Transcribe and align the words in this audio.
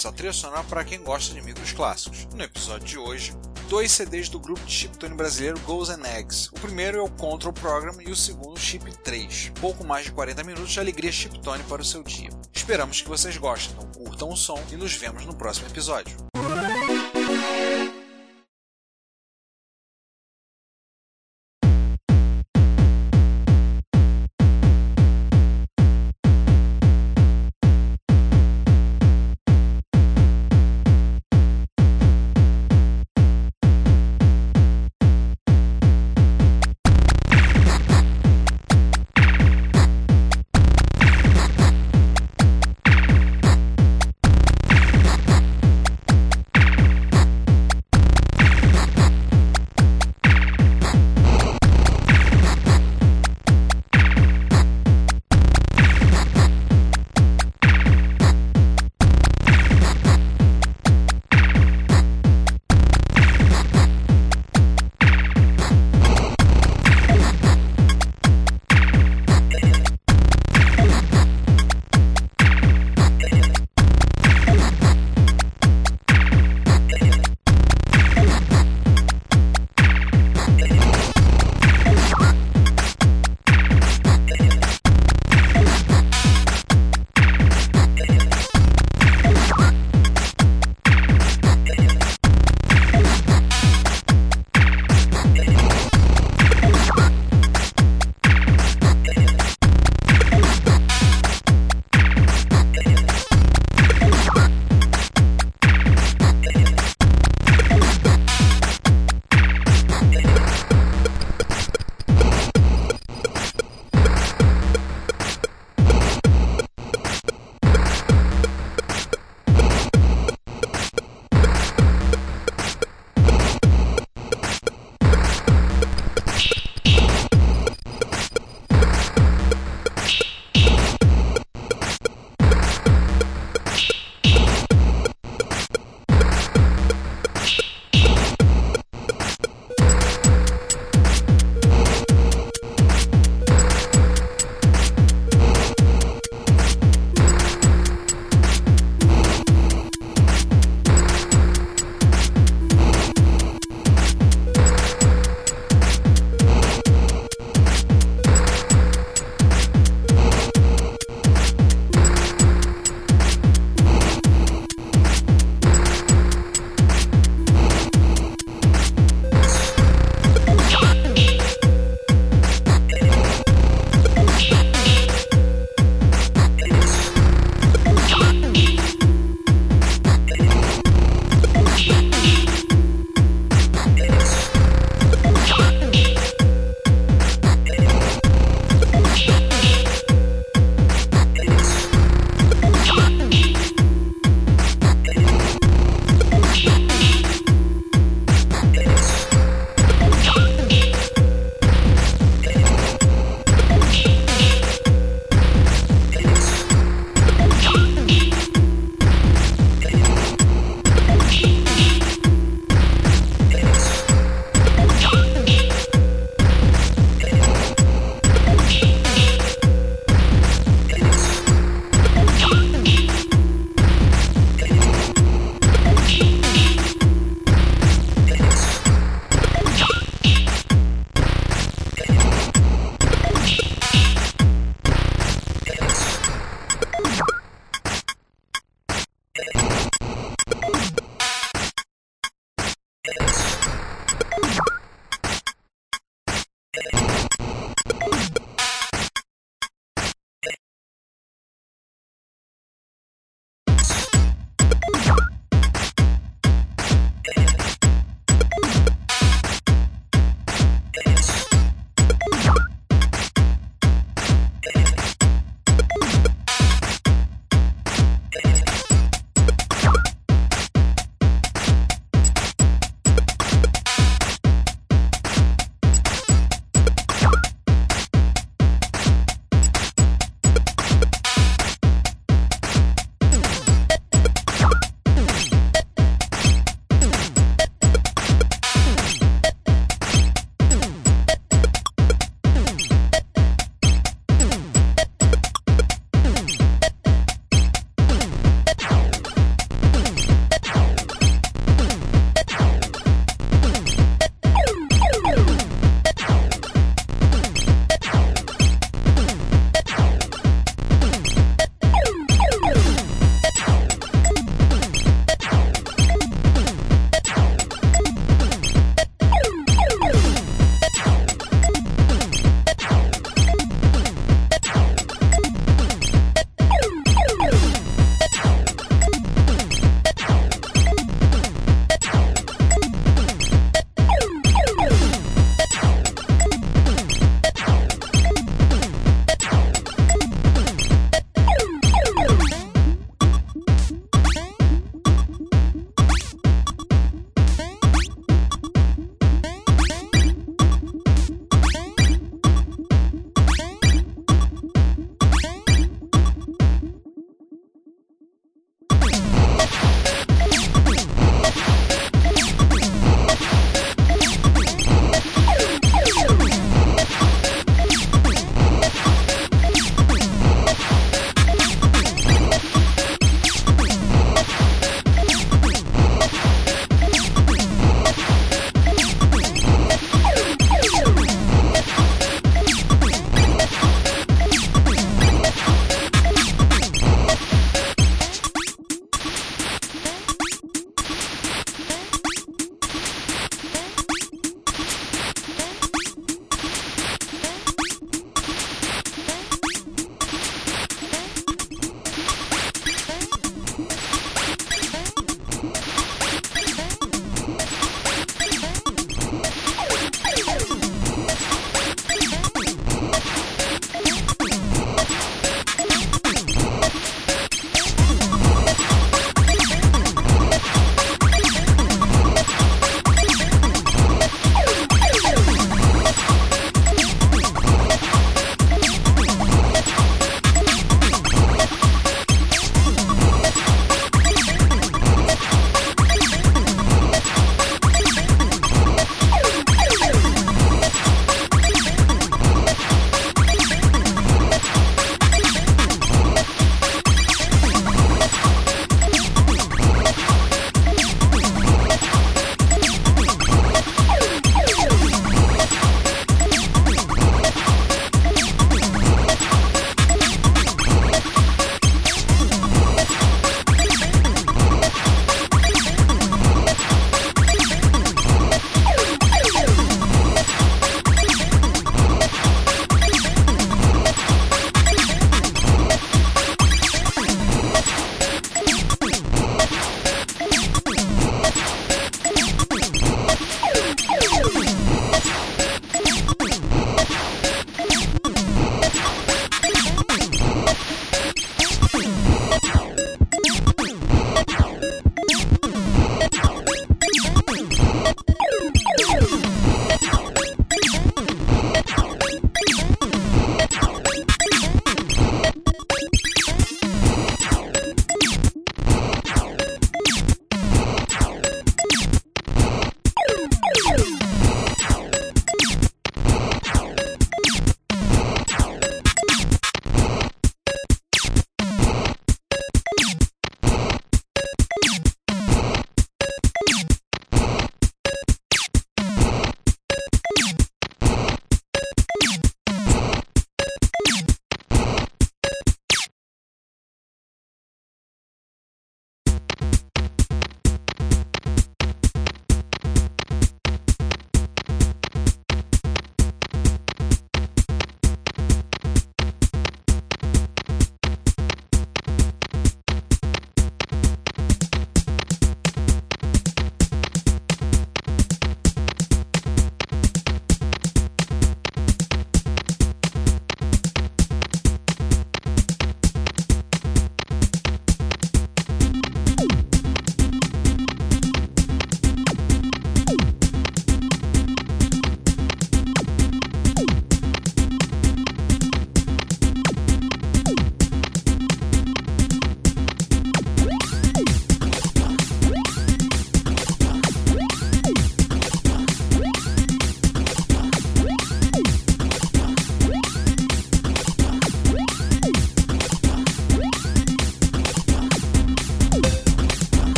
Hits, 0.00 0.06
a 0.06 0.12
trilha 0.12 0.32
sonora 0.32 0.64
para 0.64 0.84
quem 0.84 1.02
gosta 1.02 1.34
de 1.34 1.42
micros 1.42 1.72
clássicos. 1.72 2.26
No 2.34 2.42
episódio 2.42 2.86
de 2.86 2.98
hoje, 2.98 3.34
dois 3.68 3.92
CDs 3.92 4.28
do 4.28 4.40
grupo 4.40 4.60
de 4.64 4.72
chiptune 4.72 5.14
brasileiro 5.14 5.60
Goals 5.60 5.90
and 5.90 6.02
Eggs. 6.06 6.48
O 6.52 6.60
primeiro 6.60 6.98
é 6.98 7.02
o 7.02 7.10
Control 7.10 7.52
Program 7.52 7.94
e 8.00 8.10
o 8.10 8.16
segundo 8.16 8.58
Chip 8.58 8.90
3. 9.04 9.52
Pouco 9.60 9.84
mais 9.84 10.06
de 10.06 10.12
40 10.12 10.42
minutos 10.44 10.72
de 10.72 10.80
alegria 10.80 11.12
chiptune 11.12 11.62
para 11.64 11.82
o 11.82 11.84
seu 11.84 12.02
dia. 12.02 12.30
Esperamos 12.52 13.00
que 13.00 13.08
vocês 13.08 13.36
gostem, 13.36 13.74
então 13.76 14.04
curtam 14.04 14.30
o 14.30 14.36
som 14.36 14.62
e 14.70 14.76
nos 14.76 14.94
vemos 14.94 15.26
no 15.26 15.34
próximo 15.34 15.68
episódio. 15.68 16.29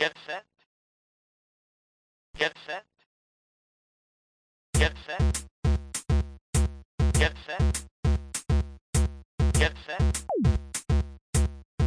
Get 0.00 0.14
set. 0.26 0.44
Get 2.38 2.54
set. 2.66 2.84
Get 4.72 4.94
set. 5.06 5.44
Get 7.12 7.32
set. 7.46 7.86
Get 9.52 9.72
set. 9.86 10.24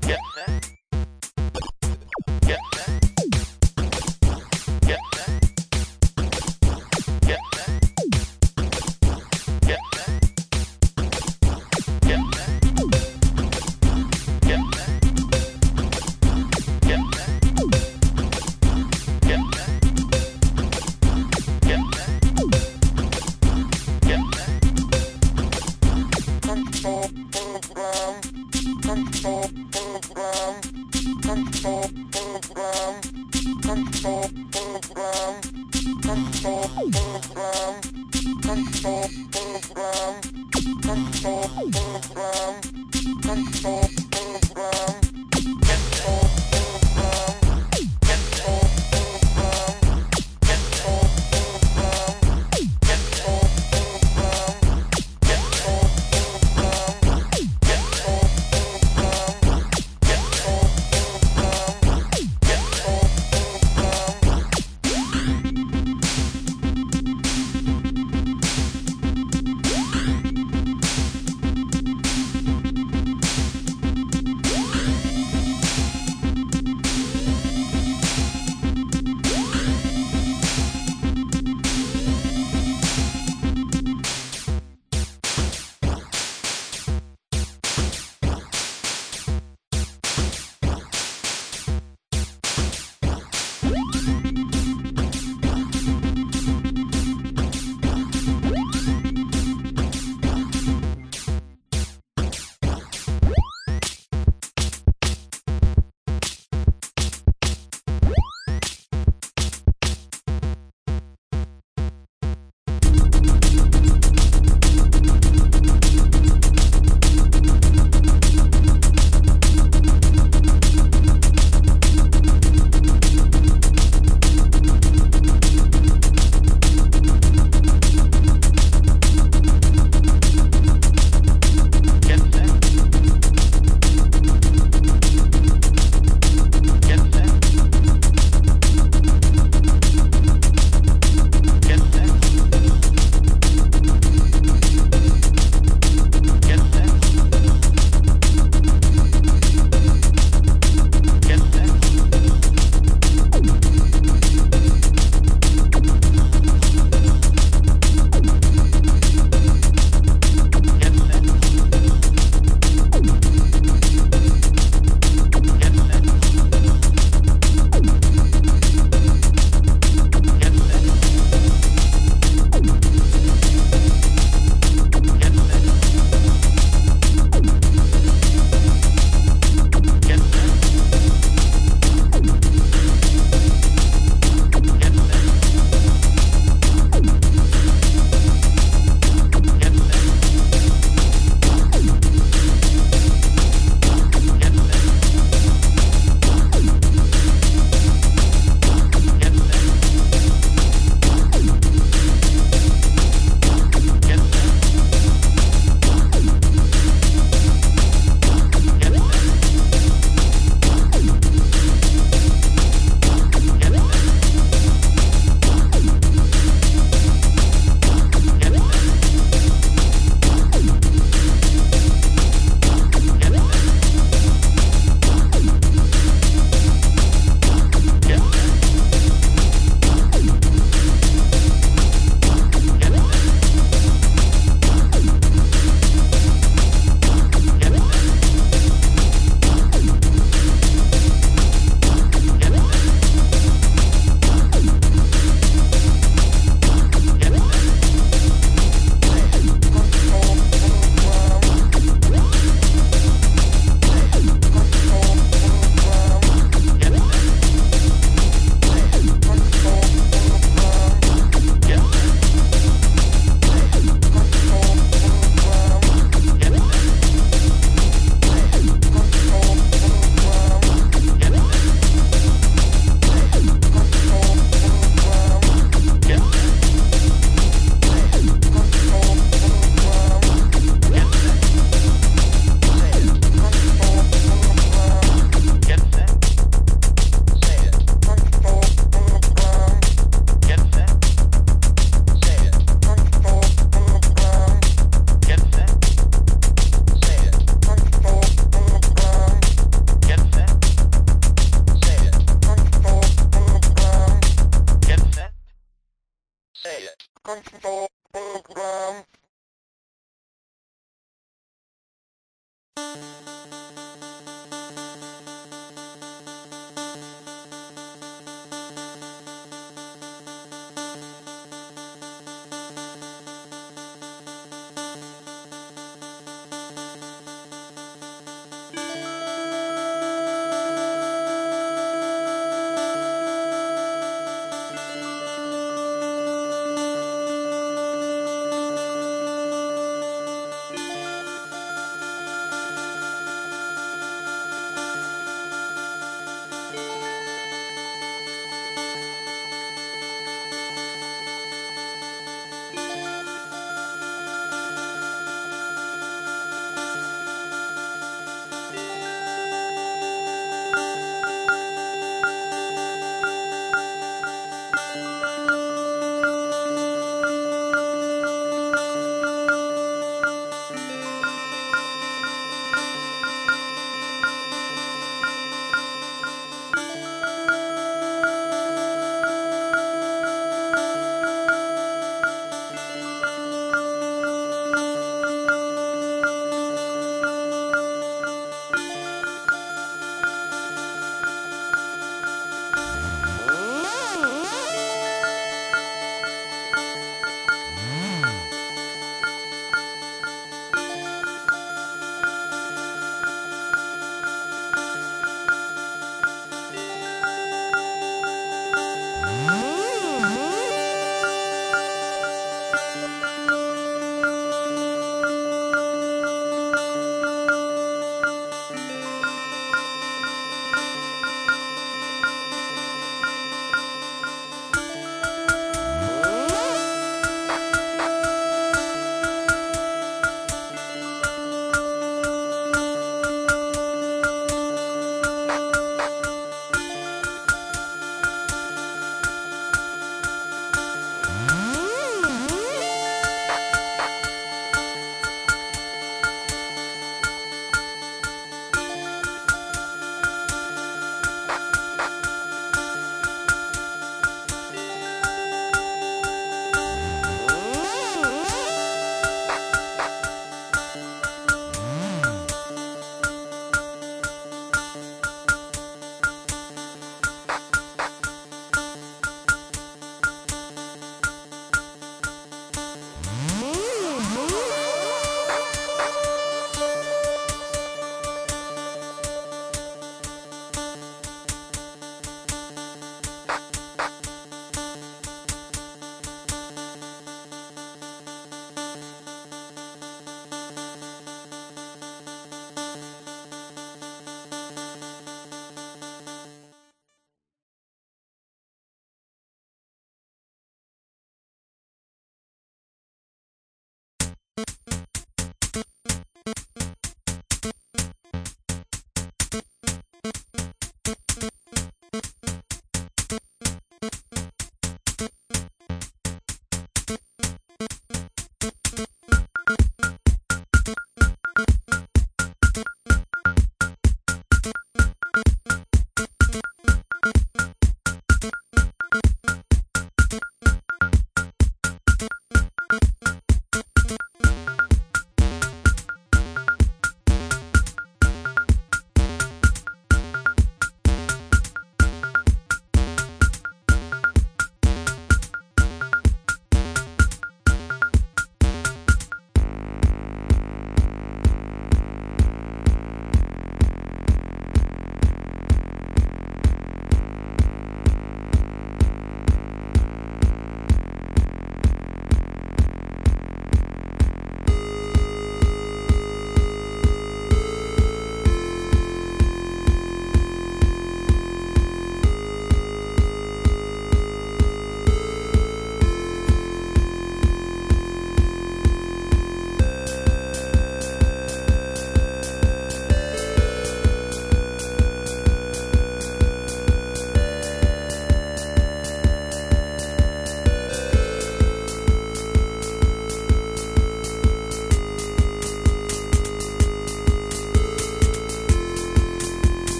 Get 0.00 0.20
set. 0.34 0.77